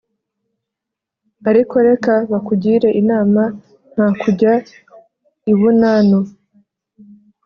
[1.49, 3.43] arko reka bakugire inama
[3.93, 4.53] nta kujya
[5.51, 6.19] i bunanu